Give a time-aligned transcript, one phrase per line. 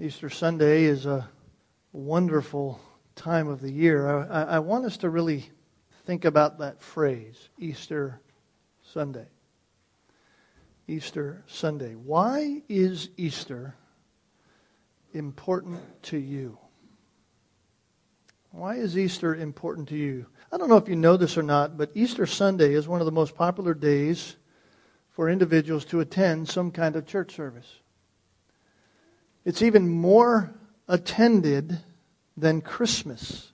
[0.00, 1.28] Easter Sunday is a
[1.92, 2.80] wonderful
[3.14, 4.08] time of the year.
[4.08, 5.50] I, I, want us to really
[6.06, 8.18] think about that phrase, Easter
[8.80, 9.26] Sunday.
[10.88, 11.92] Easter Sunday.
[11.94, 13.74] Why is Easter
[15.12, 16.56] important to you?
[18.50, 20.24] Why is Easter important to you?
[20.50, 23.06] I don't know if you know this or not, but Easter Sunday is one of
[23.06, 24.36] the most popular days
[25.10, 27.81] for individuals to attend some kind of church service.
[29.44, 30.54] It's even more
[30.88, 31.78] attended
[32.36, 33.50] than Christmas.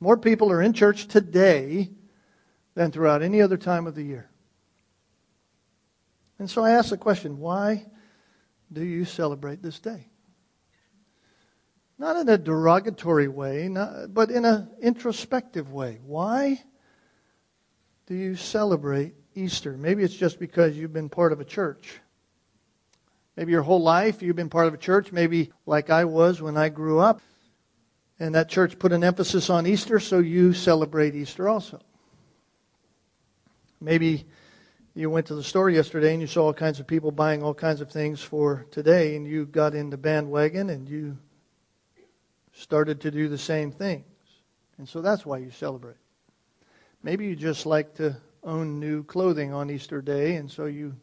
[0.00, 1.90] More people are in church today
[2.74, 4.30] than throughout any other time of the year.
[6.38, 7.86] And so I ask the question why
[8.72, 10.06] do you celebrate this day?
[11.98, 15.98] Not in a derogatory way, not, but in an introspective way.
[16.04, 16.62] Why
[18.06, 19.76] do you celebrate Easter?
[19.76, 22.00] Maybe it's just because you've been part of a church.
[23.38, 26.56] Maybe your whole life you've been part of a church, maybe like I was when
[26.56, 27.20] I grew up.
[28.18, 31.78] And that church put an emphasis on Easter, so you celebrate Easter also.
[33.80, 34.26] Maybe
[34.92, 37.54] you went to the store yesterday and you saw all kinds of people buying all
[37.54, 41.16] kinds of things for today, and you got in the bandwagon and you
[42.52, 44.04] started to do the same things.
[44.78, 45.98] And so that's why you celebrate.
[47.04, 50.96] Maybe you just like to own new clothing on Easter Day, and so you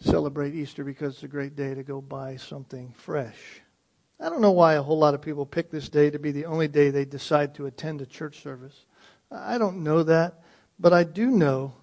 [0.00, 3.62] celebrate Easter because it's a great day to go buy something fresh.
[4.18, 6.46] I don't know why a whole lot of people pick this day to be the
[6.46, 8.86] only day they decide to attend a church service.
[9.30, 10.42] I don't know that,
[10.78, 11.74] but I do know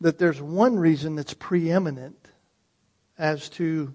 [0.00, 2.16] that there's one reason that's preeminent
[3.18, 3.94] as to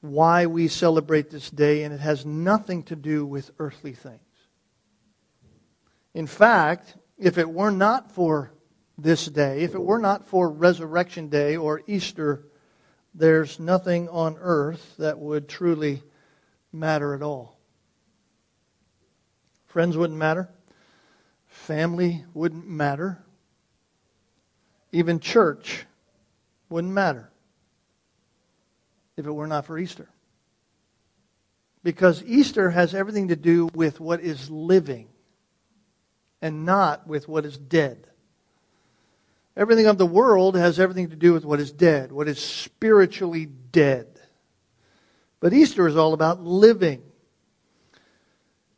[0.00, 4.20] why we celebrate this day, and it has nothing to do with earthly things.
[6.14, 8.52] In fact, if it were not for
[8.98, 12.46] this day, if it were not for Resurrection Day or Easter,
[13.14, 16.02] there's nothing on earth that would truly
[16.72, 17.58] matter at all.
[19.66, 20.48] Friends wouldn't matter.
[21.46, 23.22] Family wouldn't matter.
[24.92, 25.84] Even church
[26.68, 27.30] wouldn't matter
[29.16, 30.08] if it were not for Easter.
[31.82, 35.08] Because Easter has everything to do with what is living
[36.42, 38.06] and not with what is dead.
[39.56, 43.46] Everything of the world has everything to do with what is dead, what is spiritually
[43.46, 44.06] dead.
[45.40, 47.02] But Easter is all about living.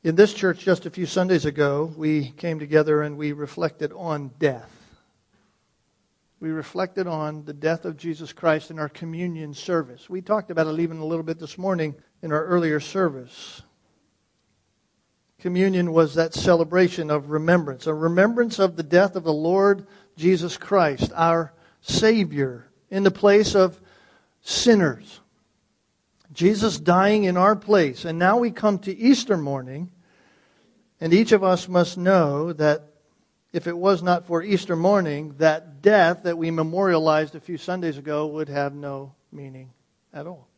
[0.04, 4.30] In this church just a few Sundays ago, we came together and we reflected on
[4.38, 4.72] death.
[6.40, 10.08] We reflected on the death of Jesus Christ in our communion service.
[10.08, 13.62] We talked about it even a little bit this morning in our earlier service.
[15.40, 19.86] Communion was that celebration of remembrance, a remembrance of the death of the Lord
[20.18, 23.80] Jesus Christ, our Savior, in the place of
[24.42, 25.20] sinners.
[26.32, 28.04] Jesus dying in our place.
[28.04, 29.90] And now we come to Easter morning,
[31.00, 32.84] and each of us must know that
[33.52, 37.96] if it was not for Easter morning, that death that we memorialized a few Sundays
[37.96, 39.70] ago would have no meaning
[40.12, 40.48] at all.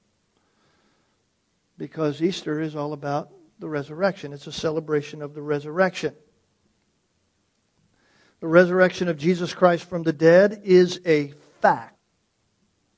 [1.77, 6.15] Because Easter is all about the resurrection, it's a celebration of the resurrection.
[8.41, 11.97] The resurrection of Jesus Christ from the dead is a fact.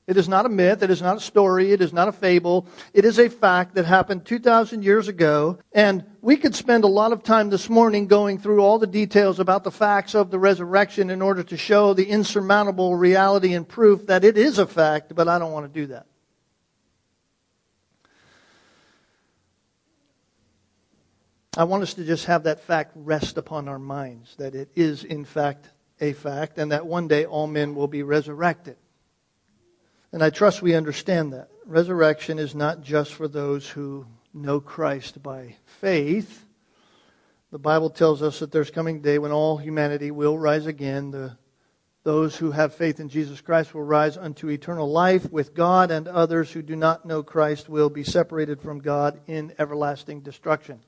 [0.05, 0.83] It is not a myth.
[0.83, 1.71] It is not a story.
[1.71, 2.67] It is not a fable.
[2.93, 5.59] It is a fact that happened 2,000 years ago.
[5.71, 9.39] And we could spend a lot of time this morning going through all the details
[9.39, 14.07] about the facts of the resurrection in order to show the insurmountable reality and proof
[14.07, 16.05] that it is a fact, but I don't want to do that.
[21.55, 25.03] I want us to just have that fact rest upon our minds that it is,
[25.03, 25.69] in fact,
[26.01, 28.75] a fact, and that one day all men will be resurrected.
[30.11, 31.49] And I trust we understand that.
[31.67, 36.43] Resurrection is not just for those who know Christ by faith.
[37.51, 41.11] The Bible tells us that there's coming a day when all humanity will rise again.
[41.11, 41.37] The,
[42.03, 46.07] those who have faith in Jesus Christ will rise unto eternal life with God, and
[46.07, 50.79] others who do not know Christ will be separated from God in everlasting destruction.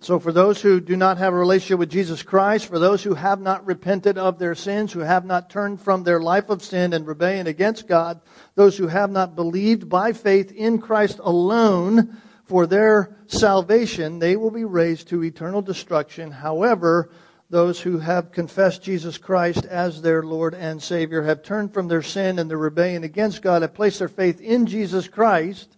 [0.00, 3.14] So, for those who do not have a relationship with Jesus Christ, for those who
[3.14, 6.92] have not repented of their sins, who have not turned from their life of sin
[6.92, 8.20] and rebellion against God,
[8.54, 14.52] those who have not believed by faith in Christ alone for their salvation, they will
[14.52, 16.30] be raised to eternal destruction.
[16.30, 17.10] However,
[17.50, 22.02] those who have confessed Jesus Christ as their Lord and Savior, have turned from their
[22.02, 25.76] sin and their rebellion against God, have placed their faith in Jesus Christ,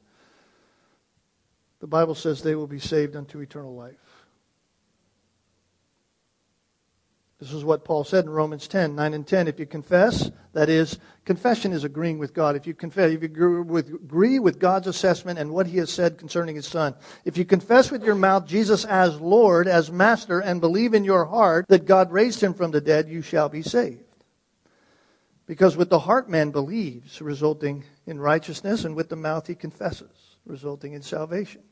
[1.81, 4.10] the Bible says they will be saved unto eternal life.
[7.41, 9.49] This is what Paul said in Romans 10, 9 and 10.
[9.49, 12.55] If you confess, that is, confession is agreeing with God.
[12.55, 16.55] If you confess, if you agree with God's assessment and what he has said concerning
[16.55, 16.95] his son,
[17.25, 21.25] if you confess with your mouth Jesus as Lord, as Master, and believe in your
[21.25, 24.05] heart that God raised him from the dead, you shall be saved.
[25.47, 30.37] Because with the heart man believes, resulting in righteousness, and with the mouth he confesses,
[30.45, 31.63] resulting in salvation.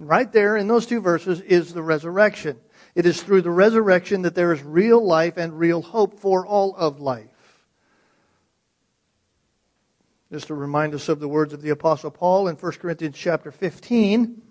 [0.00, 2.58] And right there in those two verses is the resurrection.
[2.94, 6.76] It is through the resurrection that there is real life and real hope for all
[6.76, 7.28] of life.
[10.30, 13.50] Just to remind us of the words of the apostle Paul in 1 Corinthians chapter
[13.50, 14.42] 15,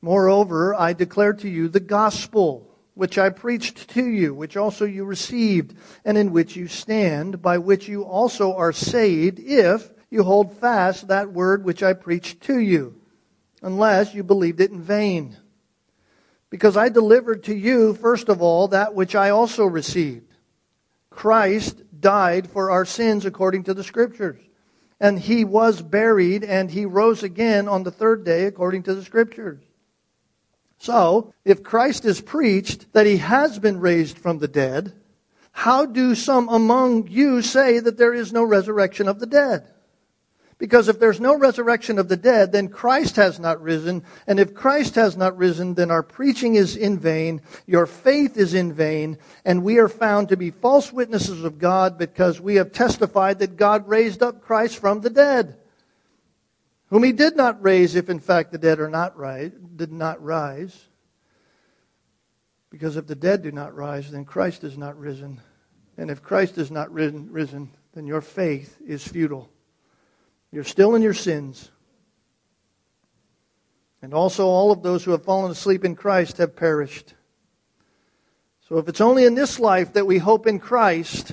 [0.00, 5.04] moreover, I declare to you the gospel which I preached to you, which also you
[5.04, 5.74] received,
[6.04, 11.08] and in which you stand, by which you also are saved, if you hold fast
[11.08, 13.00] that word which I preached to you,
[13.62, 15.36] unless you believed it in vain.
[16.50, 20.34] Because I delivered to you, first of all, that which I also received.
[21.08, 24.40] Christ died for our sins according to the Scriptures.
[24.98, 29.04] And he was buried, and he rose again on the third day according to the
[29.04, 29.62] Scriptures.
[30.78, 34.94] So, if Christ is preached that he has been raised from the dead,
[35.52, 39.66] how do some among you say that there is no resurrection of the dead?
[40.60, 44.04] Because if there's no resurrection of the dead, then Christ has not risen.
[44.26, 48.52] And if Christ has not risen, then our preaching is in vain, your faith is
[48.52, 49.16] in vain,
[49.46, 53.56] and we are found to be false witnesses of God because we have testified that
[53.56, 55.56] God raised up Christ from the dead,
[56.90, 60.22] whom he did not raise if in fact the dead are not rise, did not
[60.22, 60.78] rise.
[62.68, 65.40] Because if the dead do not rise, then Christ is not risen.
[65.96, 69.50] And if Christ is not risen, risen then your faith is futile.
[70.52, 71.70] You're still in your sins.
[74.02, 77.14] And also, all of those who have fallen asleep in Christ have perished.
[78.68, 81.32] So, if it's only in this life that we hope in Christ,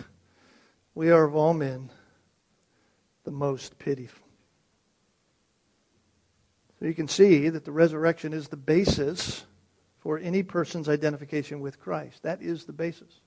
[0.94, 1.90] we are of all men
[3.24, 4.28] the most pitiful.
[6.80, 9.46] So, you can see that the resurrection is the basis
[10.00, 12.24] for any person's identification with Christ.
[12.24, 13.22] That is the basis.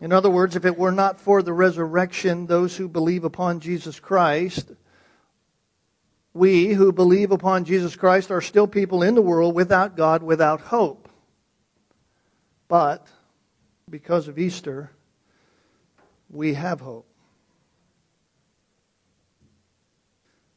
[0.00, 4.00] In other words, if it were not for the resurrection, those who believe upon Jesus
[4.00, 4.72] Christ,
[6.32, 10.60] we who believe upon Jesus Christ are still people in the world without God, without
[10.60, 11.08] hope.
[12.68, 13.06] But
[13.88, 14.90] because of Easter,
[16.28, 17.06] we have hope.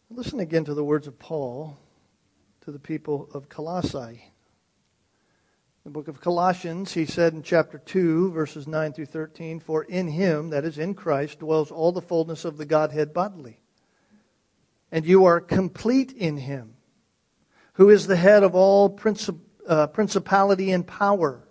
[0.09, 1.77] Listen again to the words of Paul
[2.61, 4.31] to the people of Colossae
[5.87, 10.09] the book of Colossians, he said in chapter 2, verses 9 through 13, For in
[10.09, 13.61] him, that is in Christ, dwells all the fullness of the Godhead bodily.
[14.91, 16.73] And you are complete in him,
[17.75, 21.47] who is the head of all princip- uh, principality and power.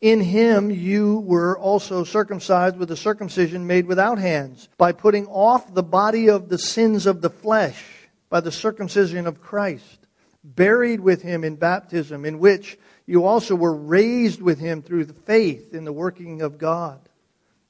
[0.00, 5.72] In him you were also circumcised with a circumcision made without hands, by putting off
[5.72, 10.08] the body of the sins of the flesh by the circumcision of Christ,
[10.42, 12.76] buried with him in baptism, in which
[13.12, 16.98] you also were raised with him through the faith in the working of God,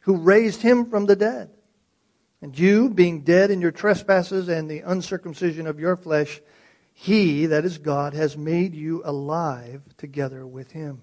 [0.03, 1.51] who raised him from the dead.
[2.41, 6.41] And you, being dead in your trespasses and the uncircumcision of your flesh,
[6.93, 11.03] he, that is God, has made you alive together with him.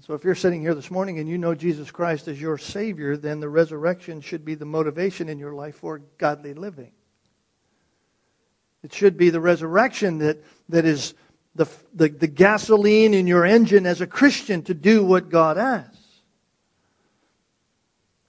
[0.00, 3.16] So if you're sitting here this morning and you know Jesus Christ as your Savior,
[3.16, 6.90] then the resurrection should be the motivation in your life for godly living.
[8.82, 11.14] It should be the resurrection that, that is
[11.54, 15.96] the, the, the gasoline in your engine as a Christian to do what God asks.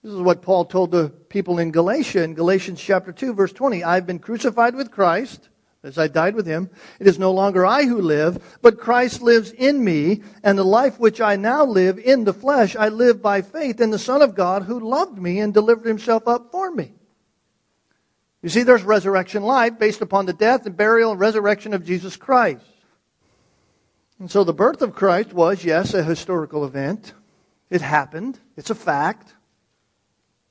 [0.03, 3.83] This is what Paul told the people in Galatia in Galatians chapter 2 verse 20.
[3.83, 5.49] I've been crucified with Christ
[5.83, 6.69] as I died with him.
[6.99, 10.99] It is no longer I who live, but Christ lives in me, and the life
[10.99, 14.35] which I now live in the flesh, I live by faith in the Son of
[14.35, 16.93] God who loved me and delivered himself up for me.
[18.47, 22.15] You see, there's resurrection life based upon the death and burial and resurrection of Jesus
[22.15, 22.63] Christ.
[24.19, 27.11] And so the birth of Christ was, yes, a historical event.
[27.69, 28.39] It happened.
[28.55, 29.35] It's a fact.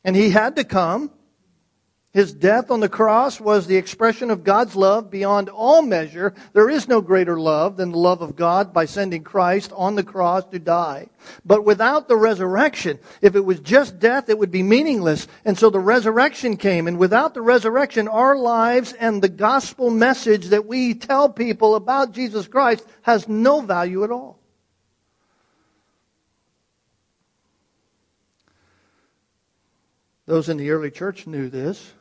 [0.04, 1.10] And he had to come.
[2.16, 6.32] His death on the cross was the expression of God's love beyond all measure.
[6.54, 10.02] There is no greater love than the love of God by sending Christ on the
[10.02, 11.08] cross to die.
[11.44, 15.28] But without the resurrection, if it was just death, it would be meaningless.
[15.44, 16.88] And so the resurrection came.
[16.88, 22.12] And without the resurrection, our lives and the gospel message that we tell people about
[22.12, 24.38] Jesus Christ has no value at all.
[30.24, 31.92] Those in the early church knew this.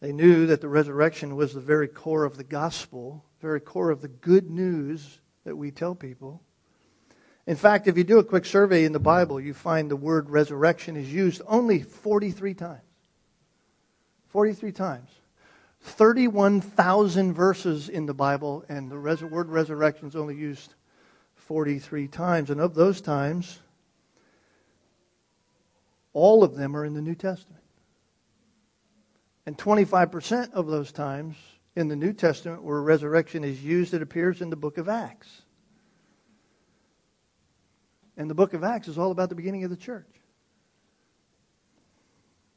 [0.00, 4.02] They knew that the resurrection was the very core of the gospel, very core of
[4.02, 6.42] the good news that we tell people.
[7.46, 10.28] In fact, if you do a quick survey in the Bible, you find the word
[10.28, 12.80] resurrection is used only 43 times.
[14.28, 15.10] 43 times.
[15.80, 20.74] 31,000 verses in the Bible, and the res- word resurrection is only used
[21.36, 22.50] 43 times.
[22.50, 23.60] And of those times,
[26.12, 27.62] all of them are in the New Testament.
[29.46, 31.36] And 25% of those times
[31.76, 35.42] in the New Testament where resurrection is used, it appears in the book of Acts.
[38.16, 40.08] And the book of Acts is all about the beginning of the church.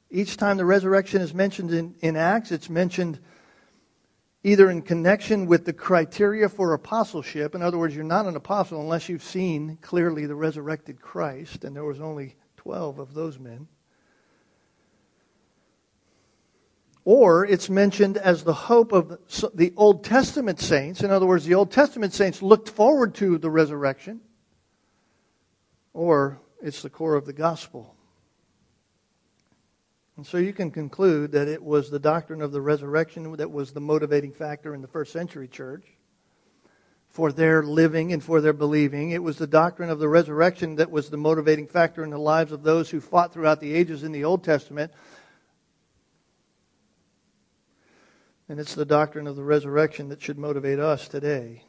[0.09, 3.19] Each time the resurrection is mentioned in, in Acts, it's mentioned
[4.43, 7.53] either in connection with the criteria for apostleship.
[7.53, 11.75] In other words, you're not an apostle unless you've seen clearly the resurrected Christ, and
[11.75, 13.67] there was only 12 of those men.
[17.11, 19.17] Or it's mentioned as the hope of
[19.55, 21.01] the Old Testament saints.
[21.01, 24.21] In other words, the Old Testament saints looked forward to the resurrection.
[25.91, 27.95] Or it's the core of the gospel.
[30.17, 33.71] And so you can conclude that it was the doctrine of the resurrection that was
[33.71, 35.87] the motivating factor in the first century church
[37.07, 39.09] for their living and for their believing.
[39.09, 42.51] It was the doctrine of the resurrection that was the motivating factor in the lives
[42.51, 44.91] of those who fought throughout the ages in the Old Testament.
[48.49, 51.63] And it's the doctrine of the resurrection that should motivate us today.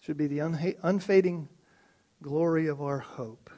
[0.00, 1.48] It should be the unfading
[2.22, 3.50] glory of our hope.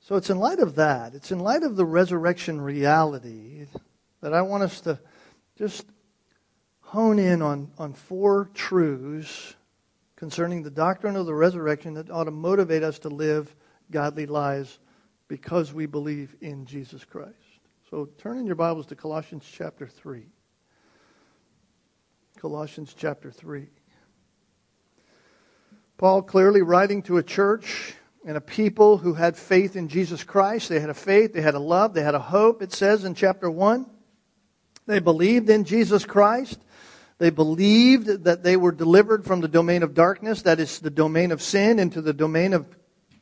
[0.00, 3.66] So it's in light of that, it's in light of the resurrection reality
[4.22, 4.98] that I want us to
[5.58, 5.84] just
[6.80, 9.54] hone in on, on four truths
[10.14, 13.54] concerning the doctrine of the resurrection that ought to motivate us to live
[13.90, 14.78] godly lives
[15.28, 17.34] because we believe in Jesus Christ.
[17.90, 20.26] So turn in your Bibles to Colossians chapter 3.
[22.36, 23.68] Colossians chapter 3.
[25.96, 27.94] Paul clearly writing to a church
[28.26, 30.68] and a people who had faith in Jesus Christ.
[30.68, 33.14] They had a faith, they had a love, they had a hope, it says in
[33.14, 33.86] chapter 1.
[34.86, 36.58] They believed in Jesus Christ.
[37.18, 41.30] They believed that they were delivered from the domain of darkness, that is the domain
[41.30, 42.66] of sin, into the domain of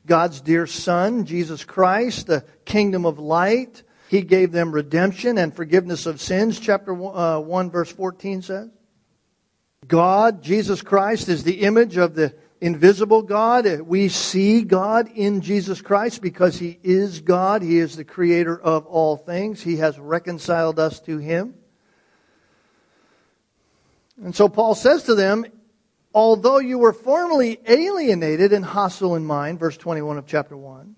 [0.07, 3.83] God's dear Son, Jesus Christ, the kingdom of light.
[4.15, 8.71] He gave them redemption and forgiveness of sins, chapter 1, uh, 1 verse 14 says.
[9.89, 13.81] God, Jesus Christ, is the image of the invisible God.
[13.81, 17.63] We see God in Jesus Christ because He is God.
[17.63, 19.61] He is the creator of all things.
[19.61, 21.55] He has reconciled us to Him.
[24.23, 25.45] And so Paul says to them,
[26.15, 30.95] although you were formerly alienated and hostile in mind, verse 21 of chapter 1,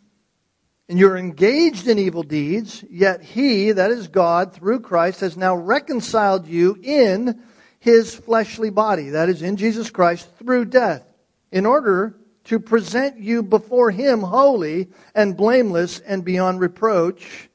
[0.88, 5.57] and you're engaged in evil deeds, yet He, that is God, through Christ, has now
[5.57, 7.43] reconciled you in
[7.81, 11.05] His fleshly body, that is, in Jesus Christ, through death
[11.50, 17.49] in order to present you before Him holy and blameless and beyond reproach.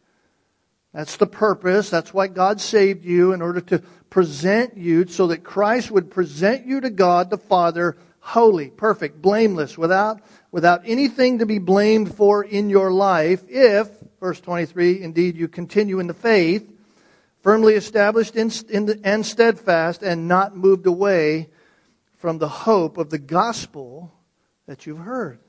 [0.94, 1.90] That's the purpose.
[1.90, 6.66] That's why God saved you, in order to present you so that Christ would present
[6.66, 12.44] you to God the Father holy, perfect, blameless, without, without anything to be blamed for
[12.44, 13.90] in your life, if,
[14.20, 16.70] verse 23, indeed you continue in the faith,
[17.42, 21.50] firmly established in, in the, and steadfast, and not moved away
[22.18, 24.14] from the hope of the gospel
[24.68, 25.40] that you've heard.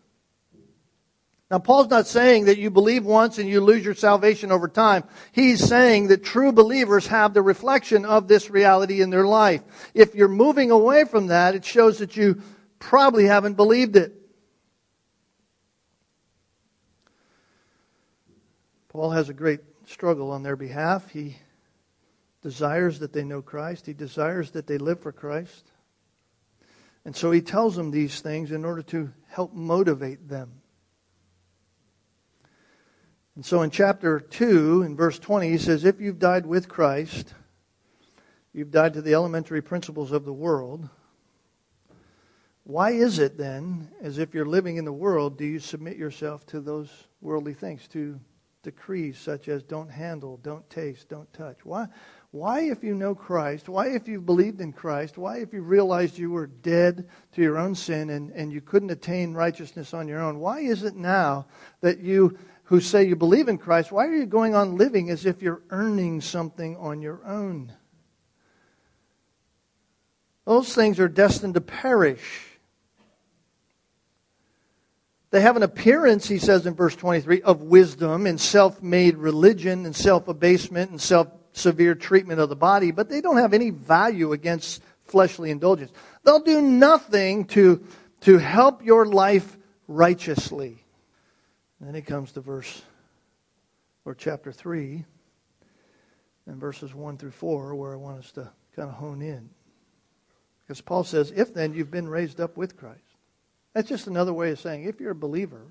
[1.50, 5.04] Now, Paul's not saying that you believe once and you lose your salvation over time.
[5.32, 9.60] He's saying that true believers have the reflection of this reality in their life.
[9.92, 12.40] If you're moving away from that, it shows that you
[12.78, 14.21] probably haven't believed it.
[18.92, 21.08] Paul has a great struggle on their behalf.
[21.08, 21.38] He
[22.42, 25.70] desires that they know Christ, he desires that they live for Christ.
[27.06, 30.60] And so he tells them these things in order to help motivate them.
[33.34, 37.32] And so in chapter 2, in verse 20, he says, If you've died with Christ,
[38.52, 40.90] you've died to the elementary principles of the world.
[42.64, 46.44] Why is it then, as if you're living in the world, do you submit yourself
[46.48, 46.90] to those
[47.22, 48.20] worldly things, to
[48.62, 51.64] decrees such as don't handle, don't taste, don't touch?
[51.64, 51.86] Why,
[52.30, 56.16] why, if you know Christ, why, if you believed in Christ, why, if you realized
[56.16, 60.20] you were dead to your own sin and, and you couldn't attain righteousness on your
[60.20, 61.46] own, why is it now
[61.80, 65.26] that you who say you believe in Christ, why are you going on living as
[65.26, 67.72] if you're earning something on your own?
[70.46, 72.51] Those things are destined to perish.
[75.32, 79.86] They have an appearance, he says in verse 23, of wisdom and self made religion
[79.86, 83.70] and self abasement and self severe treatment of the body, but they don't have any
[83.70, 85.90] value against fleshly indulgence.
[86.22, 87.82] They'll do nothing to,
[88.20, 89.56] to help your life
[89.88, 90.84] righteously.
[91.80, 92.82] Then he comes to verse
[94.04, 95.02] or chapter 3
[96.46, 99.48] and verses 1 through 4 where I want us to kind of hone in.
[100.62, 103.11] Because Paul says, if then you've been raised up with Christ.
[103.72, 105.66] That's just another way of saying if you're a believer,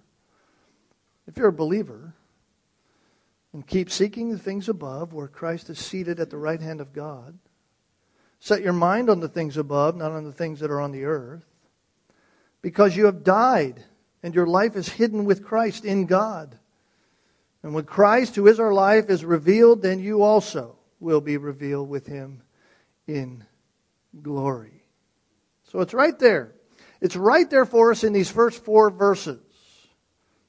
[1.28, 2.14] if you're a believer,
[3.54, 6.94] and keep seeking the things above where Christ is seated at the right hand of
[6.94, 7.38] God,
[8.40, 11.06] set your mind on the things above, not on the things that are on the
[11.06, 11.46] earth,
[12.62, 13.84] because you have died
[14.24, 16.58] and your life is hidden with Christ in God.
[17.64, 21.90] And when Christ, who is our life, is revealed, then you also will be revealed
[21.90, 22.42] with him
[23.08, 23.44] in
[24.22, 24.84] glory.
[25.64, 26.54] So it's right there.
[27.02, 29.40] It's right there for us in these first four verses.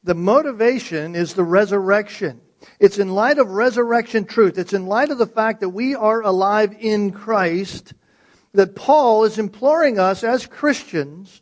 [0.04, 2.40] The motivation is the resurrection.
[2.78, 4.58] It's in light of resurrection truth.
[4.58, 7.94] It's in light of the fact that we are alive in Christ
[8.52, 11.40] that Paul is imploring us as Christians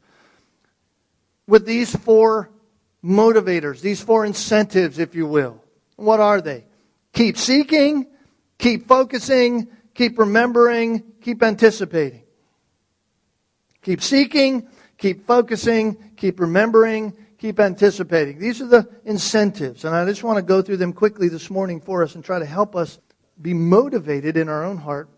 [1.46, 2.50] with these four
[3.04, 5.62] motivators, these four incentives, if you will.
[5.96, 6.64] What are they?
[7.12, 8.06] Keep seeking,
[8.58, 12.22] keep focusing, keep remembering, keep anticipating.
[13.82, 14.68] Keep seeking,
[15.00, 18.38] keep focusing, keep remembering, keep anticipating.
[18.38, 21.80] These are the incentives, and I just want to go through them quickly this morning
[21.80, 23.00] for us and try to help us
[23.40, 25.08] be motivated in our own heart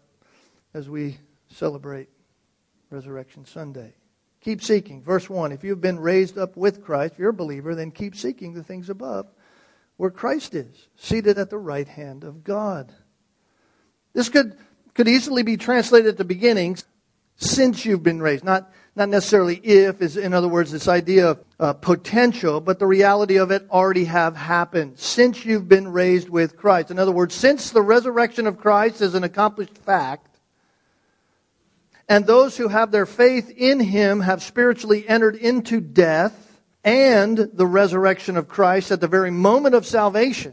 [0.73, 1.19] as we
[1.51, 2.09] celebrate
[2.89, 3.95] Resurrection Sunday.
[4.41, 5.03] Keep seeking.
[5.03, 8.17] Verse 1 If you've been raised up with Christ, if you're a believer, then keep
[8.17, 9.27] seeking the things above
[9.97, 12.93] where Christ is, seated at the right hand of God.
[14.15, 14.57] This could,
[14.95, 16.79] could easily be translated at the beginning
[17.37, 18.45] since you've been raised.
[18.45, 22.87] Not, not necessarily if, is in other words, this idea of uh, potential, but the
[22.87, 24.99] reality of it already have happened.
[24.99, 26.91] Since you've been raised with Christ.
[26.91, 30.29] In other words, since the resurrection of Christ is an accomplished fact,
[32.09, 37.67] and those who have their faith in him have spiritually entered into death and the
[37.67, 40.53] resurrection of Christ at the very moment of salvation,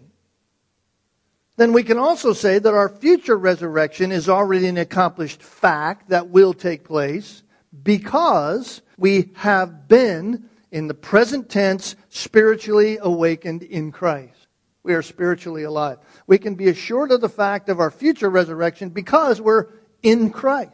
[1.58, 6.30] then we can also say that our future resurrection is already an accomplished fact that
[6.30, 7.44] will take place
[7.84, 14.48] because we have been, in the present tense, spiritually awakened in Christ.
[14.84, 16.00] We are spiritually alive.
[16.28, 19.68] We can be assured of the fact of our future resurrection because we're
[20.02, 20.74] in Christ.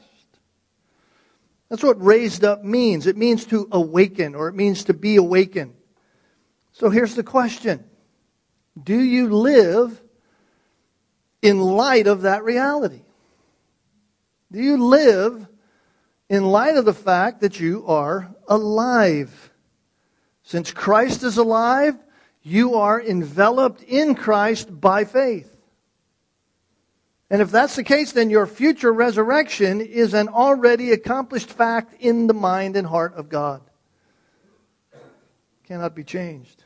[1.70, 3.08] That's what raised up means.
[3.08, 5.74] It means to awaken or it means to be awakened.
[6.72, 7.84] So here's the question
[8.82, 10.02] Do you live
[11.42, 13.02] in light of that reality?
[14.52, 15.48] Do you live
[16.30, 19.52] in light of the fact that you are alive?
[20.44, 21.96] Since Christ is alive,
[22.44, 25.52] you are enveloped in Christ by faith.
[27.30, 32.28] And if that's the case, then your future resurrection is an already accomplished fact in
[32.28, 33.62] the mind and heart of God.
[34.94, 35.02] It
[35.64, 36.64] Cannot be changed.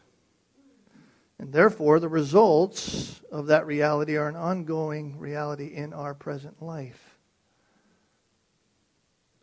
[1.39, 7.08] And therefore, the results of that reality are an ongoing reality in our present life.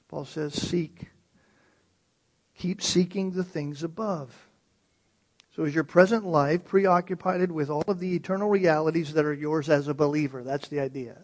[0.09, 1.09] Paul says, Seek.
[2.57, 4.49] Keep seeking the things above.
[5.55, 9.69] So is your present life preoccupied with all of the eternal realities that are yours
[9.69, 10.43] as a believer?
[10.43, 11.17] That's the idea.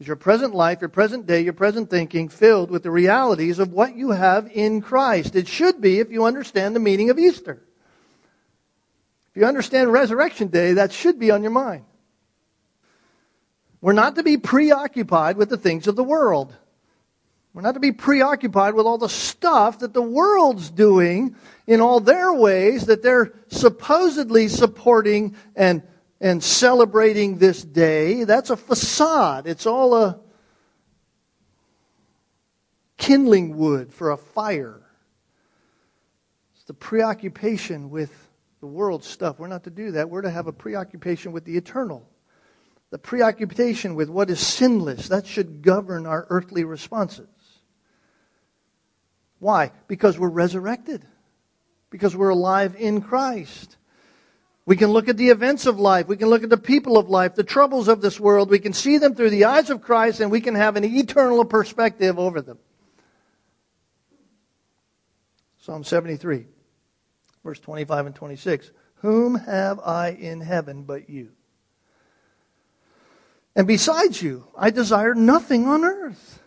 [0.00, 3.72] Is your present life, your present day, your present thinking filled with the realities of
[3.72, 5.36] what you have in Christ?
[5.36, 7.62] It should be if you understand the meaning of Easter.
[9.30, 11.84] If you understand Resurrection Day, that should be on your mind.
[13.80, 16.56] We're not to be preoccupied with the things of the world.
[17.54, 21.36] We're not to be preoccupied with all the stuff that the world's doing
[21.68, 25.84] in all their ways that they're supposedly supporting and,
[26.20, 28.24] and celebrating this day.
[28.24, 29.46] That's a facade.
[29.46, 30.18] It's all a
[32.96, 34.80] kindling wood for a fire.
[36.56, 38.12] It's the preoccupation with
[38.58, 39.38] the world stuff.
[39.38, 40.10] We're not to do that.
[40.10, 42.08] We're to have a preoccupation with the eternal.
[42.90, 45.06] The preoccupation with what is sinless.
[45.06, 47.28] That should govern our earthly responses.
[49.44, 49.72] Why?
[49.88, 51.04] Because we're resurrected.
[51.90, 53.76] Because we're alive in Christ.
[54.64, 56.08] We can look at the events of life.
[56.08, 58.48] We can look at the people of life, the troubles of this world.
[58.48, 61.44] We can see them through the eyes of Christ and we can have an eternal
[61.44, 62.56] perspective over them.
[65.58, 66.46] Psalm 73,
[67.44, 68.70] verse 25 and 26.
[69.02, 71.32] Whom have I in heaven but you?
[73.54, 76.40] And besides you, I desire nothing on earth.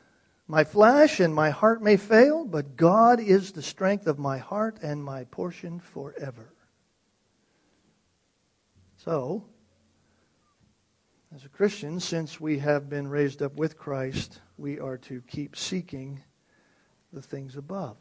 [0.48, 4.80] My flesh and my heart may fail, but God is the strength of my heart
[4.82, 6.54] and my portion forever.
[8.96, 9.46] So,
[11.36, 15.58] as a Christian, since we have been raised up with Christ, we are to keep
[15.58, 16.24] seeking
[17.12, 17.98] the things above.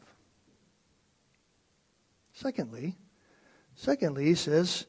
[2.31, 2.95] Secondly,
[3.75, 4.85] secondly, he says,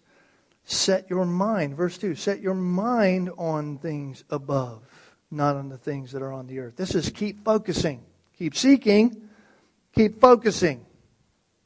[0.65, 1.77] set your mind.
[1.77, 4.83] Verse 2 set your mind on things above,
[5.31, 6.77] not on the things that are on the earth.
[6.77, 8.03] This is keep focusing,
[8.37, 9.29] keep seeking,
[9.95, 10.85] keep focusing.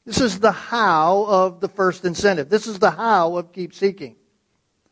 [0.05, 2.49] This is the how of the first incentive.
[2.49, 4.15] This is the how of keep seeking.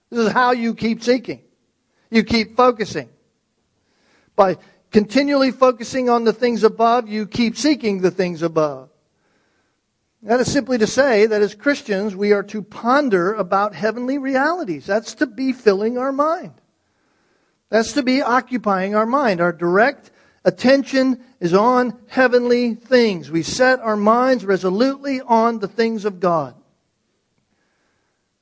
[0.09, 1.41] This is how you keep seeking.
[2.09, 3.09] You keep focusing.
[4.35, 4.57] By
[4.91, 8.89] continually focusing on the things above, you keep seeking the things above.
[10.23, 14.85] That is simply to say that as Christians, we are to ponder about heavenly realities.
[14.85, 16.53] That's to be filling our mind.
[17.71, 19.39] That's to be occupying our mind.
[19.39, 20.11] Our direct
[20.43, 23.31] attention is on heavenly things.
[23.31, 26.53] We set our minds resolutely on the things of God.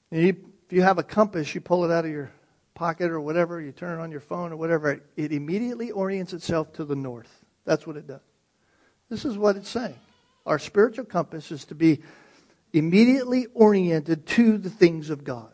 [0.09, 0.37] If
[0.71, 2.31] you have a compass, you pull it out of your
[2.73, 6.73] pocket or whatever, you turn it on your phone or whatever, it immediately orients itself
[6.73, 7.45] to the north.
[7.65, 8.21] That's what it does.
[9.09, 9.99] This is what it's saying.
[10.47, 12.01] Our spiritual compass is to be
[12.73, 15.53] immediately oriented to the things of God.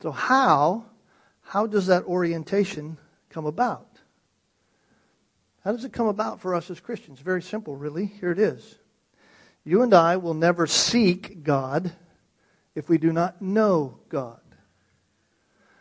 [0.00, 0.86] So how
[1.52, 2.96] how does that orientation
[3.28, 3.86] come about?
[5.62, 7.20] How does it come about for us as Christians?
[7.20, 8.06] Very simple, really.
[8.06, 8.78] Here it is.
[9.62, 11.92] You and I will never seek God
[12.74, 14.40] if we do not know God.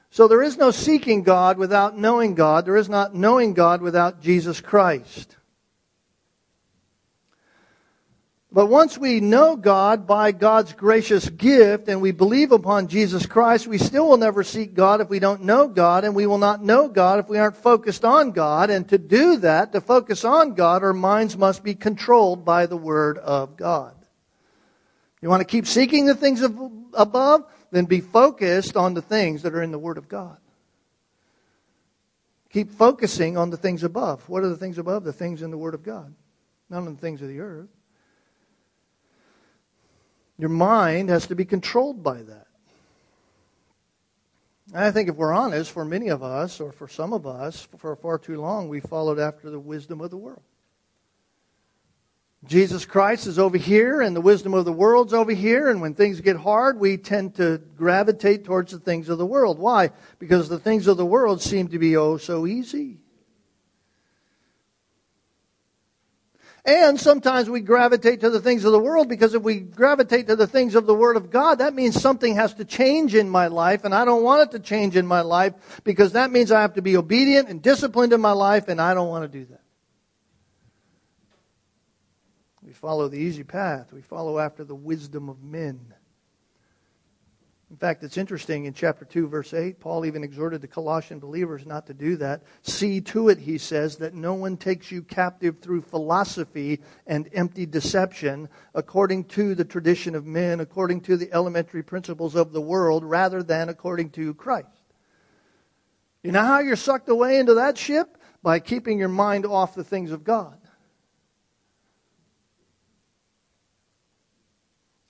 [0.10, 2.66] So there is no seeking God without knowing God.
[2.66, 5.38] There is not knowing God without Jesus Christ.
[8.54, 13.66] But once we know God by God's gracious gift and we believe upon Jesus Christ,
[13.66, 16.62] we still will never seek God if we don't know God, and we will not
[16.62, 18.70] know God if we aren't focused on God.
[18.70, 22.76] And to do that, to focus on God, our minds must be controlled by the
[22.76, 23.96] Word of God.
[25.22, 26.60] You want to keep seeking the things of,
[26.94, 27.46] above?
[27.72, 30.36] Then be focused on the things that are in the Word of God.
[32.50, 34.28] Keep focusing on the things above.
[34.28, 35.06] What are the things above?
[35.06, 36.14] The things in the Word of God,
[36.70, 37.70] not on the things of the earth.
[40.42, 42.48] Your mind has to be controlled by that.
[44.74, 47.68] And I think if we're honest, for many of us, or for some of us,
[47.78, 50.42] for far too long, we followed after the wisdom of the world.
[52.46, 55.94] Jesus Christ is over here, and the wisdom of the world's over here, and when
[55.94, 59.60] things get hard, we tend to gravitate towards the things of the world.
[59.60, 59.92] Why?
[60.18, 63.01] Because the things of the world seem to be oh so easy.
[66.64, 70.36] And sometimes we gravitate to the things of the world because if we gravitate to
[70.36, 73.48] the things of the Word of God, that means something has to change in my
[73.48, 76.62] life, and I don't want it to change in my life because that means I
[76.62, 79.46] have to be obedient and disciplined in my life, and I don't want to do
[79.46, 79.62] that.
[82.62, 85.91] We follow the easy path, we follow after the wisdom of men.
[87.72, 91.66] In fact, it's interesting in chapter 2, verse 8, Paul even exhorted the Colossian believers
[91.66, 92.44] not to do that.
[92.64, 97.66] See to it, he says, that no one takes you captive through philosophy and empty
[97.66, 103.06] deception, according to the tradition of men, according to the elementary principles of the world,
[103.06, 104.68] rather than according to Christ.
[106.24, 108.18] You know how you're sucked away into that ship?
[108.44, 110.58] By keeping your mind off the things of God.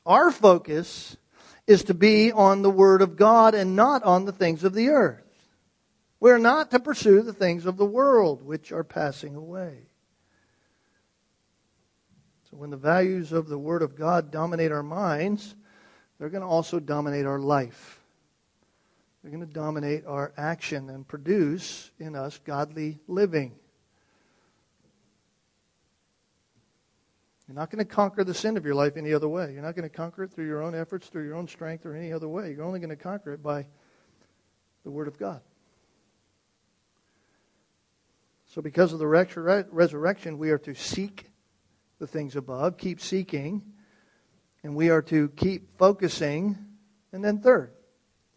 [0.06, 1.18] Our focus
[1.68, 4.90] is to be on the Word of God and not on the things of the
[4.90, 5.24] earth.
[6.20, 9.88] We're not to pursue the things of the world, which are passing away.
[12.50, 15.56] So when the values of the Word of God dominate our minds,
[16.20, 18.00] they're going to also dominate our life.
[19.22, 23.54] They're going to dominate our action and produce in us godly living.
[27.52, 29.52] You're not going to conquer the sin of your life any other way.
[29.52, 31.94] You're not going to conquer it through your own efforts, through your own strength, or
[31.94, 32.54] any other way.
[32.54, 33.68] You're only going to conquer it by
[34.86, 35.42] the Word of God.
[38.46, 41.30] So, because of the resurrection, we are to seek
[42.00, 43.62] the things above, keep seeking,
[44.64, 46.58] and we are to keep focusing.
[47.12, 47.74] And then, third,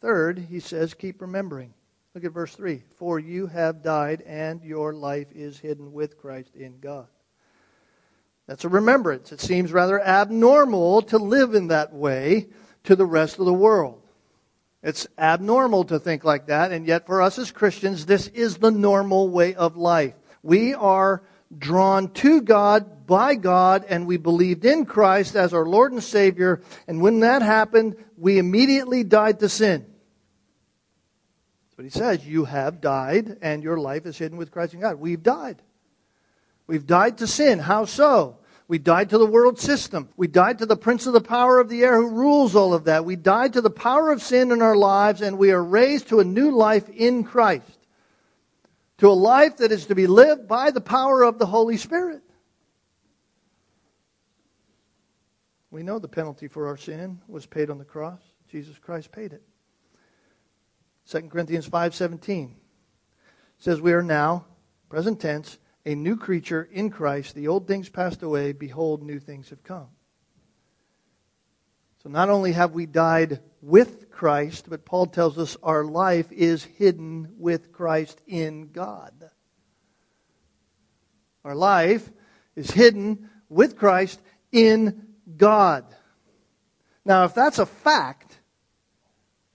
[0.00, 1.72] third, he says, keep remembering.
[2.16, 6.57] Look at verse 3 For you have died, and your life is hidden with Christ
[6.57, 7.07] in God.
[8.47, 9.33] That's a remembrance.
[9.33, 12.49] It seems rather abnormal to live in that way
[12.85, 14.03] to the rest of the world.
[14.83, 18.71] It's abnormal to think like that, and yet for us as Christians, this is the
[18.71, 20.15] normal way of life.
[20.43, 21.23] We are
[21.57, 26.61] drawn to God by God, and we believed in Christ as our Lord and Savior,
[26.87, 29.87] and when that happened, we immediately died to sin.
[31.65, 32.27] That's what he says.
[32.27, 34.97] You have died, and your life is hidden with Christ in God.
[34.97, 35.63] We've died.
[36.66, 37.59] We've died to sin.
[37.59, 38.38] How so?
[38.66, 40.09] We died to the world system.
[40.16, 42.85] We died to the prince of the power of the air who rules all of
[42.85, 43.05] that.
[43.05, 46.20] We died to the power of sin in our lives, and we are raised to
[46.20, 47.79] a new life in Christ.
[48.98, 52.22] to a life that is to be lived by the power of the Holy Spirit.
[55.70, 58.20] We know the penalty for our sin was paid on the cross.
[58.48, 59.42] Jesus Christ paid it.
[61.07, 62.55] 2 Corinthians 5:17
[63.59, 64.46] says we are now
[64.88, 69.51] present tense a new creature in Christ the old things passed away behold new things
[69.51, 69.88] have come.
[72.03, 76.64] So not only have we died with Christ but Paul tells us our life is
[76.64, 79.31] hidden with Christ in God.
[81.44, 82.11] Our life
[82.57, 84.20] is hidden with Christ
[84.51, 85.85] in God.
[87.05, 88.38] Now, if that's a fact,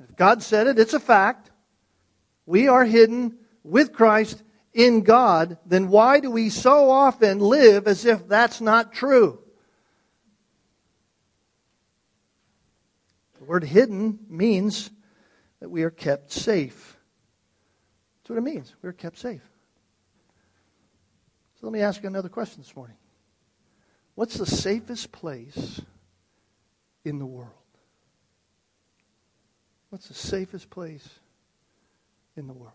[0.03, 1.49] if God said it, it's a fact.
[2.45, 8.05] We are hidden with Christ in God, then why do we so often live as
[8.05, 9.39] if that's not true?
[13.39, 14.91] The word hidden means
[15.60, 16.97] that we are kept safe.
[18.21, 18.75] That's what it means.
[18.82, 19.41] We're kept safe.
[21.60, 22.95] So let me ask you another question this morning.
[24.15, 25.82] What's the safest place
[27.03, 27.51] in the world?
[29.89, 31.08] What's the safest place
[32.38, 32.73] in the world?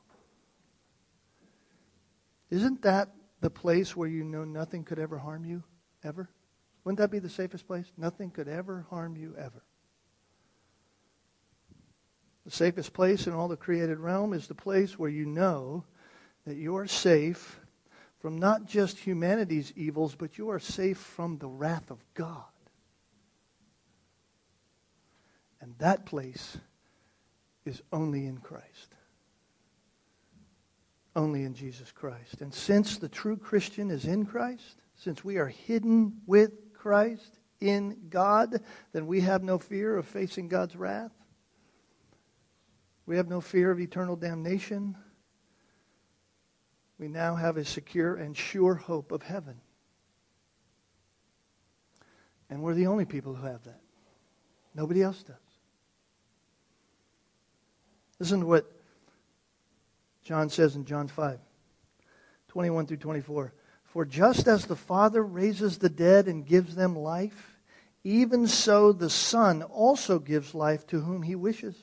[2.54, 3.08] Isn't that
[3.40, 5.64] the place where you know nothing could ever harm you,
[6.04, 6.30] ever?
[6.84, 7.90] Wouldn't that be the safest place?
[7.96, 9.64] Nothing could ever harm you, ever.
[12.44, 15.82] The safest place in all the created realm is the place where you know
[16.46, 17.58] that you are safe
[18.20, 22.44] from not just humanity's evils, but you are safe from the wrath of God.
[25.60, 26.56] And that place
[27.64, 28.94] is only in Christ.
[31.16, 32.40] Only in Jesus Christ.
[32.40, 37.96] And since the true Christian is in Christ, since we are hidden with Christ in
[38.11, 38.61] God,
[38.92, 41.12] then we have no fear of facing God's wrath.
[43.07, 44.96] We have no fear of eternal damnation
[46.98, 49.61] we now have a secure and sure hope of heaven.
[52.48, 53.81] And we're the only people who have that.
[54.74, 55.37] Nobody else does.
[58.18, 58.70] Listen to what
[60.24, 61.38] John says in John 5
[62.48, 63.52] 21 through 24.
[63.84, 67.58] For just as the Father raises the dead and gives them life,
[68.02, 71.76] even so the Son also gives life to whom he wishes.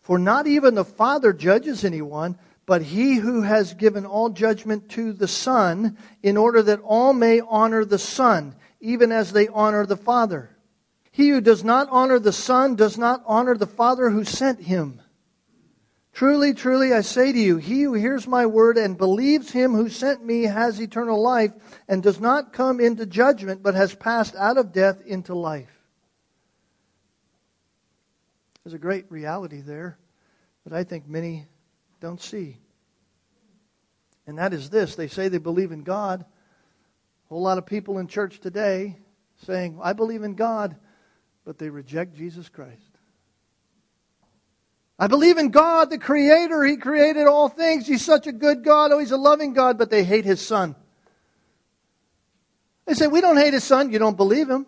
[0.00, 2.38] For not even the Father judges anyone
[2.68, 7.40] but he who has given all judgment to the Son, in order that all may
[7.40, 10.50] honor the Son, even as they honor the Father.
[11.10, 15.00] He who does not honor the Son does not honor the Father who sent him.
[16.12, 19.88] Truly, truly, I say to you, he who hears my word and believes him who
[19.88, 21.52] sent me has eternal life,
[21.86, 25.70] and does not come into judgment, but has passed out of death into life.
[28.64, 29.96] There's a great reality there
[30.64, 31.46] that I think many
[32.00, 32.58] don't see.
[34.26, 36.20] And that is this they say they believe in God.
[36.20, 38.98] A whole lot of people in church today
[39.46, 40.76] saying, I believe in God,
[41.44, 42.87] but they reject Jesus Christ.
[44.98, 46.64] I believe in God, the Creator.
[46.64, 47.86] He created all things.
[47.86, 48.90] He's such a good God.
[48.90, 50.74] Oh, He's a loving God, but they hate His Son.
[52.86, 53.92] They say, We don't hate His Son.
[53.92, 54.66] You don't believe Him.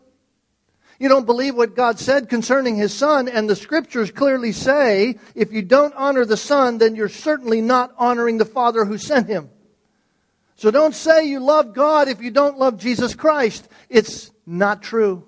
[1.01, 5.51] You don't believe what God said concerning His Son, and the Scriptures clearly say if
[5.53, 9.49] you don't honor the Son, then you're certainly not honoring the Father who sent Him.
[10.57, 13.67] So don't say you love God if you don't love Jesus Christ.
[13.89, 15.27] It's not true.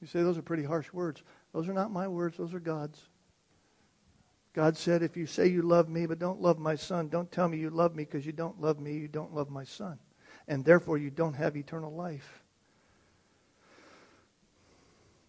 [0.00, 1.22] You say those are pretty harsh words.
[1.54, 3.00] Those are not my words, those are God's.
[4.54, 7.48] God said, If you say you love me but don't love my son, don't tell
[7.48, 9.98] me you love me because you don't love me, you don't love my son.
[10.48, 12.42] And therefore you don't have eternal life.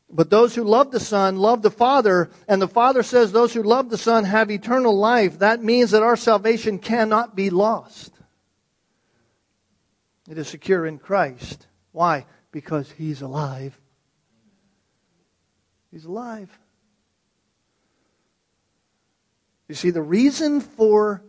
[0.09, 3.63] But those who love the Son love the Father, and the Father says those who
[3.63, 5.39] love the Son have eternal life.
[5.39, 8.13] That means that our salvation cannot be lost.
[10.29, 11.67] It is secure in Christ.
[11.91, 12.27] Why?
[12.51, 13.79] Because He's alive.
[15.95, 16.49] He's alive.
[19.69, 21.23] You see, the reason for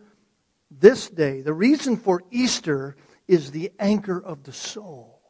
[0.73, 2.97] this day, the reason for Easter,
[3.29, 5.21] is the anchor of the soul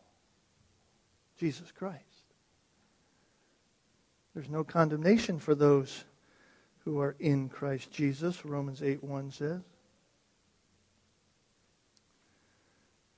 [1.38, 2.01] Jesus Christ.
[4.35, 6.07] There's no condemnation for those
[6.87, 9.61] who are in Christ Jesus, Romans 8 1 says.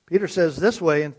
[0.05, 1.15] Peter says this way in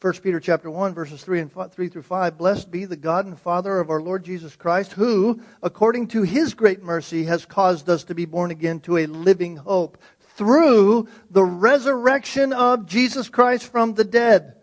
[0.00, 3.26] 1 Peter chapter 1 verses 3 and 5, 3 through 5 blessed be the God
[3.26, 7.90] and Father of our Lord Jesus Christ who according to his great mercy has caused
[7.90, 9.98] us to be born again to a living hope
[10.36, 14.54] through the resurrection of Jesus Christ from the dead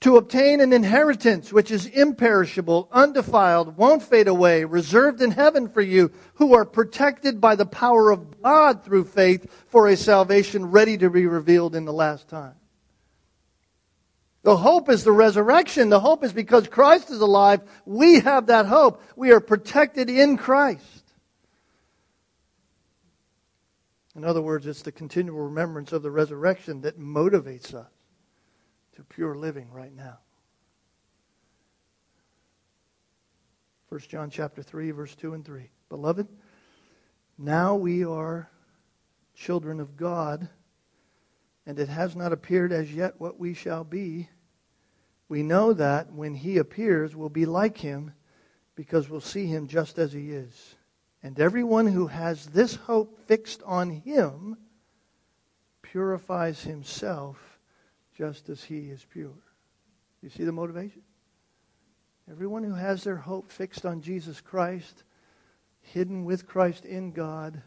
[0.00, 5.80] to obtain an inheritance which is imperishable, undefiled, won't fade away, reserved in heaven for
[5.80, 10.98] you, who are protected by the power of God through faith for a salvation ready
[10.98, 12.54] to be revealed in the last time.
[14.44, 15.88] The hope is the resurrection.
[15.88, 17.62] The hope is because Christ is alive.
[17.86, 19.02] We have that hope.
[19.16, 21.04] We are protected in Christ.
[24.14, 27.88] In other words, it's the continual remembrance of the resurrection that motivates us
[28.96, 30.18] to pure living right now.
[33.88, 35.70] 1 John chapter 3 verse 2 and 3.
[35.88, 36.28] Beloved,
[37.38, 38.50] now we are
[39.34, 40.48] children of God,
[41.64, 44.28] and it has not appeared as yet what we shall be.
[45.34, 48.12] We know that when he appears, we'll be like him
[48.76, 50.76] because we'll see him just as he is.
[51.24, 54.56] And everyone who has this hope fixed on him
[55.82, 57.58] purifies himself
[58.16, 59.34] just as he is pure.
[60.22, 61.02] You see the motivation?
[62.30, 65.02] Everyone who has their hope fixed on Jesus Christ,
[65.80, 67.60] hidden with Christ in God,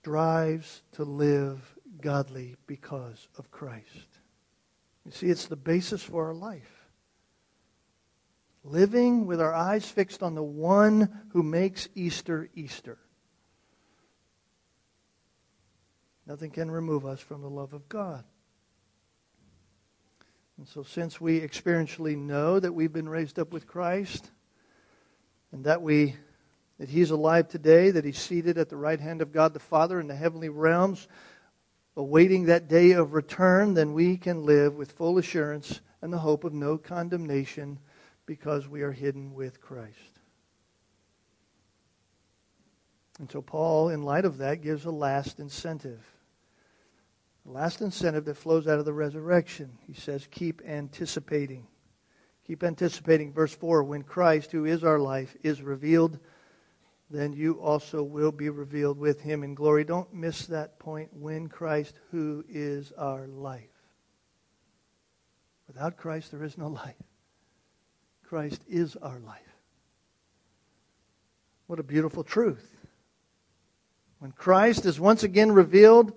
[0.00, 4.17] strives to live godly because of Christ.
[5.08, 6.86] You see, it's the basis for our life.
[8.62, 12.98] Living with our eyes fixed on the one who makes Easter Easter.
[16.26, 18.22] Nothing can remove us from the love of God.
[20.58, 24.30] And so, since we experientially know that we've been raised up with Christ,
[25.52, 26.16] and that we
[26.78, 30.00] that He's alive today, that He's seated at the right hand of God the Father
[30.00, 31.08] in the heavenly realms,
[31.98, 36.44] awaiting that day of return, then we can live with full assurance and the hope
[36.44, 37.76] of no condemnation
[38.24, 40.20] because we are hidden with Christ.
[43.18, 46.06] And so, Paul, in light of that, gives a last incentive.
[47.44, 49.76] The last incentive that flows out of the resurrection.
[49.84, 51.66] He says, keep anticipating.
[52.46, 53.32] Keep anticipating.
[53.32, 56.20] Verse 4 When Christ, who is our life, is revealed,
[57.10, 59.84] then you also will be revealed with him in glory.
[59.84, 61.08] Don't miss that point.
[61.12, 63.64] When Christ, who is our life.
[65.66, 66.96] Without Christ, there is no life.
[68.24, 69.40] Christ is our life.
[71.66, 72.76] What a beautiful truth.
[74.18, 76.12] When Christ is once again revealed,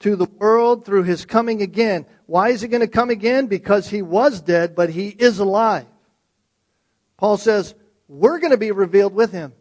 [0.00, 2.06] to the world through his coming again.
[2.26, 3.46] Why is he going to come again?
[3.46, 5.86] Because he was dead, but he is alive.
[7.16, 7.74] Paul says,
[8.08, 9.52] we're going to be revealed with him.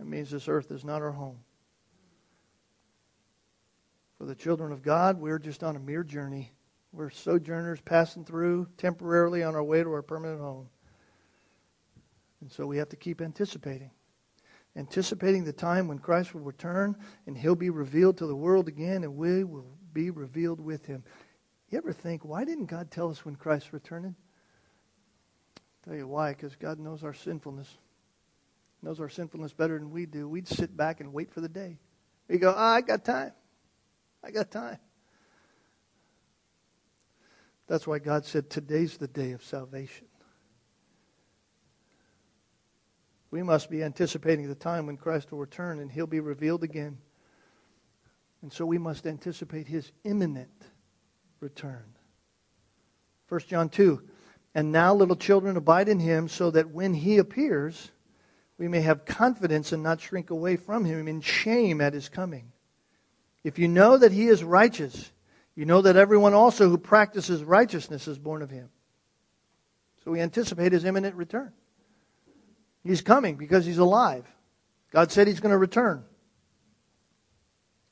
[0.00, 1.38] It means this earth is not our home.
[4.18, 6.52] For the children of God, we're just on a mere journey.
[6.92, 10.68] We're sojourners passing through temporarily on our way to our permanent home.
[12.40, 13.90] And so we have to keep anticipating
[14.76, 19.04] anticipating the time when Christ will return and he'll be revealed to the world again
[19.04, 21.02] and we will be revealed with him.
[21.70, 24.14] You ever think, why didn't God tell us when Christ's returning?
[25.58, 27.78] I'll tell you why, because God knows our sinfulness.
[28.82, 30.28] Knows our sinfulness better than we do.
[30.28, 31.78] We'd sit back and wait for the day.
[32.28, 33.32] We go, oh, I got time.
[34.24, 34.78] I got time.
[37.66, 40.06] That's why God said, today's the day of salvation.
[43.30, 46.98] We must be anticipating the time when Christ will return and he'll be revealed again.
[48.42, 50.64] And so we must anticipate his imminent
[51.38, 51.84] return.
[53.28, 54.02] 1 John 2
[54.54, 57.92] And now, little children, abide in him, so that when he appears,
[58.60, 62.52] we may have confidence and not shrink away from him in shame at his coming.
[63.42, 65.10] If you know that he is righteous,
[65.54, 68.68] you know that everyone also who practices righteousness is born of him.
[70.04, 71.54] So we anticipate his imminent return.
[72.84, 74.26] He's coming because he's alive.
[74.90, 76.04] God said he's going to return.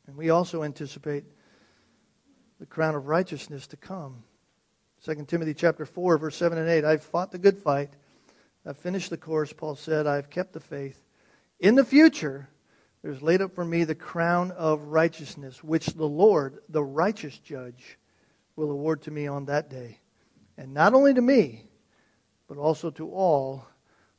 [0.07, 1.25] And we also anticipate
[2.61, 4.23] the crown of righteousness to come.
[5.07, 7.95] 2 Timothy chapter 4 verse 7 and 8 I've fought the good fight.
[8.67, 10.07] I've finished the course, Paul said.
[10.07, 11.03] I've kept the faith.
[11.61, 12.49] In the future,
[13.03, 17.99] there's laid up for me the crown of righteousness, which the Lord, the righteous judge,
[18.57, 20.01] will award to me on that day.
[20.57, 21.65] And not only to me,
[22.49, 23.67] but also to all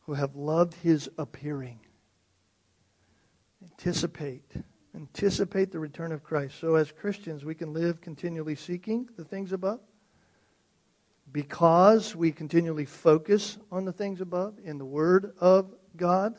[0.01, 1.79] who have loved his appearing.
[3.63, 4.51] Anticipate.
[4.95, 6.59] Anticipate the return of Christ.
[6.59, 9.81] So, as Christians, we can live continually seeking the things above
[11.31, 16.35] because we continually focus on the things above in the Word of God.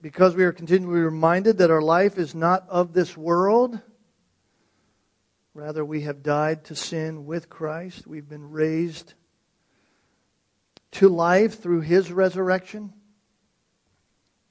[0.00, 3.78] Because we are continually reminded that our life is not of this world.
[5.54, 8.06] Rather, we have died to sin with Christ.
[8.06, 9.14] We've been raised
[10.92, 12.92] to life through his resurrection.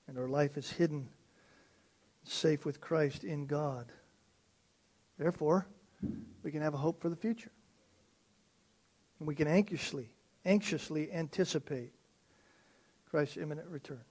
[0.08, 1.10] And our life is hidden,
[2.24, 3.92] safe with Christ in God.
[5.18, 5.68] Therefore,
[6.44, 7.52] we can have a hope for the future.
[9.22, 10.10] And we can anxiously,
[10.46, 11.94] anxiously anticipate
[13.08, 14.02] Christ's imminent return.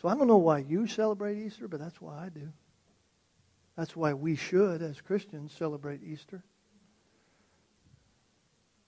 [0.00, 2.52] So I don't know why you celebrate Easter, but that's why I do.
[3.76, 6.44] That's why we should, as Christians, celebrate Easter.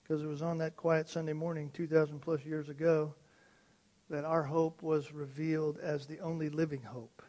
[0.04, 3.16] Because it was on that quiet Sunday morning, 2,000 plus years ago,
[4.10, 7.20] that our hope was revealed as the only living hope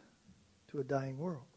[0.70, 1.55] to a dying world.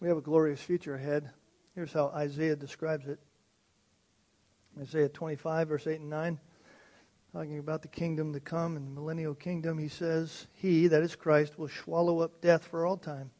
[0.00, 1.28] We have a glorious future ahead.
[1.74, 3.18] Here's how Isaiah describes it
[4.80, 6.38] Isaiah 25, verse 8 and 9,
[7.32, 9.76] talking about the kingdom to come and the millennial kingdom.
[9.76, 13.32] He says, He, that is Christ, will swallow up death for all time.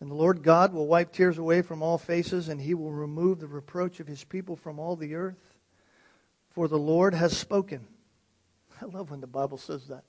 [0.00, 3.40] And the Lord God will wipe tears away from all faces, and he will remove
[3.40, 5.56] the reproach of his people from all the earth.
[6.50, 7.86] For the Lord has spoken.
[8.82, 10.04] I love when the Bible says that.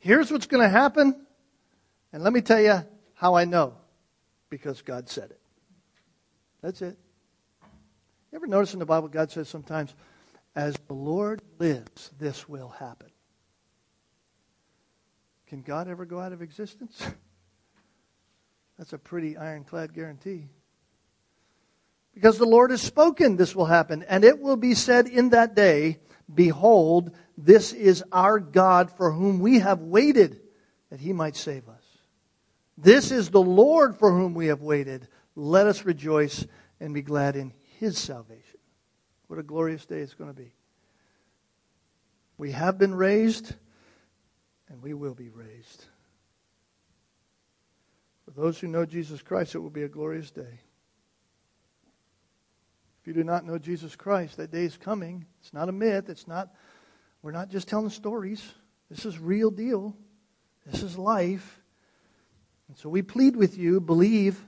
[0.00, 1.24] Here's what's going to happen,
[2.12, 3.76] and let me tell you how I know
[4.50, 5.40] because God said it.
[6.62, 6.96] That's it.
[8.32, 9.94] You ever notice in the Bible, God says sometimes,
[10.54, 13.10] as the Lord lives, this will happen.
[15.46, 17.00] Can God ever go out of existence?
[18.78, 20.48] That's a pretty ironclad guarantee.
[22.14, 24.02] Because the Lord has spoken, this will happen.
[24.02, 25.98] And it will be said in that day,
[26.32, 30.40] Behold, this is our God for whom we have waited,
[30.90, 31.75] that he might save us.
[32.78, 35.08] This is the Lord for whom we have waited.
[35.34, 36.46] Let us rejoice
[36.80, 38.58] and be glad in his salvation.
[39.28, 40.52] What a glorious day it's going to be.
[42.38, 43.54] We have been raised,
[44.68, 45.86] and we will be raised.
[48.26, 50.60] For those who know Jesus Christ, it will be a glorious day.
[53.00, 55.24] If you do not know Jesus Christ, that day is coming.
[55.40, 56.08] It's not a myth.
[56.08, 56.50] It's not,
[57.22, 58.52] we're not just telling stories.
[58.90, 59.96] This is real deal.
[60.66, 61.62] This is life.
[62.68, 64.44] And so we plead with you believe.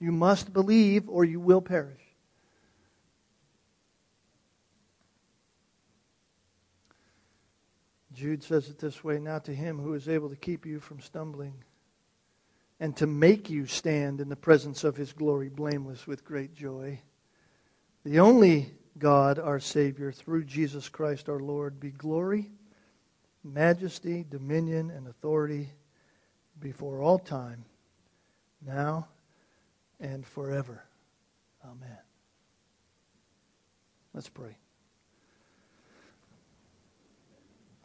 [0.00, 2.00] You must believe or you will perish.
[8.14, 11.00] Jude says it this way Now to him who is able to keep you from
[11.00, 11.54] stumbling
[12.80, 17.00] and to make you stand in the presence of his glory blameless with great joy.
[18.04, 22.50] The only God, our Savior, through Jesus Christ our Lord, be glory,
[23.44, 25.70] majesty, dominion, and authority
[26.60, 27.64] before all time,
[28.64, 29.08] now
[30.00, 30.84] and forever.
[31.64, 31.98] Amen.
[34.14, 34.56] Let's pray.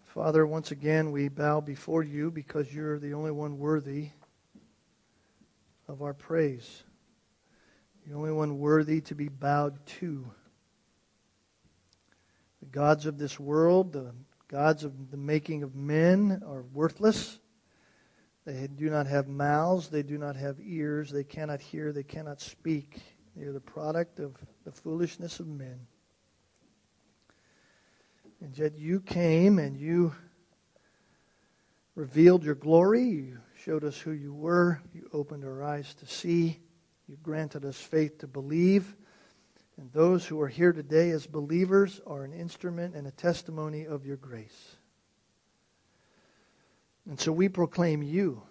[0.05, 4.09] Father, once again, we bow before you because you're the only one worthy
[5.87, 6.83] of our praise,
[8.07, 10.25] the only one worthy to be bowed to.
[12.61, 14.13] The gods of this world, the
[14.47, 17.39] gods of the making of men, are worthless.
[18.45, 19.89] They do not have mouths.
[19.89, 21.11] They do not have ears.
[21.11, 21.93] They cannot hear.
[21.93, 23.01] They cannot speak.
[23.35, 24.35] They are the product of
[24.65, 25.87] the foolishness of men.
[28.41, 30.13] And yet you came and you
[31.95, 33.03] revealed your glory.
[33.03, 34.81] You showed us who you were.
[34.93, 36.59] You opened our eyes to see.
[37.07, 38.95] You granted us faith to believe.
[39.77, 44.05] And those who are here today as believers are an instrument and a testimony of
[44.05, 44.72] your grace.
[47.09, 48.41] And so we proclaim you.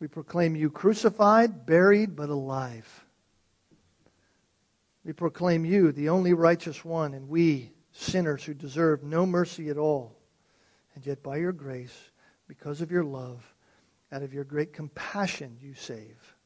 [0.00, 3.04] We proclaim you crucified, buried, but alive.
[5.04, 9.78] We proclaim you, the only righteous one, and we, sinners who deserve no mercy at
[9.78, 10.16] all.
[10.94, 12.10] And yet, by your grace,
[12.48, 13.54] because of your love,
[14.12, 16.36] out of your great compassion, you save.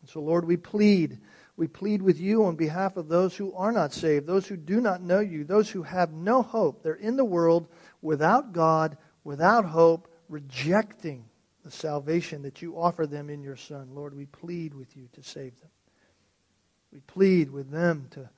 [0.00, 1.18] And so, Lord, we plead.
[1.56, 4.80] We plead with you on behalf of those who are not saved, those who do
[4.80, 6.82] not know you, those who have no hope.
[6.82, 7.68] They're in the world
[8.02, 11.24] without God, without hope, rejecting
[11.64, 13.88] the salvation that you offer them in your Son.
[13.94, 15.70] Lord, we plead with you to save them.
[16.92, 18.28] We plead with them to,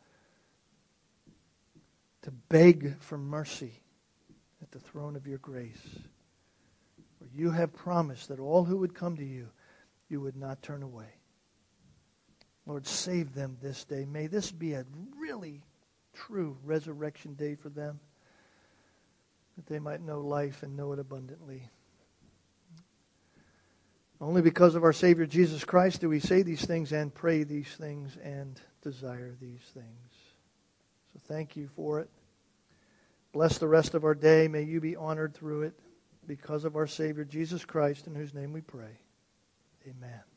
[2.22, 3.82] to beg for mercy
[4.62, 5.98] at the throne of your grace.
[7.18, 9.48] For you have promised that all who would come to you,
[10.08, 11.08] you would not turn away.
[12.64, 14.04] Lord, save them this day.
[14.04, 14.84] May this be a
[15.18, 15.62] really
[16.14, 18.00] true resurrection day for them,
[19.56, 21.68] that they might know life and know it abundantly.
[24.20, 27.74] Only because of our Savior Jesus Christ do we say these things and pray these
[27.76, 30.12] things and desire these things.
[31.12, 32.08] So thank you for it.
[33.32, 34.48] Bless the rest of our day.
[34.48, 35.78] May you be honored through it
[36.26, 38.98] because of our Savior Jesus Christ, in whose name we pray.
[39.86, 40.35] Amen.